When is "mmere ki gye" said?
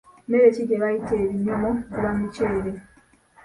0.25-0.77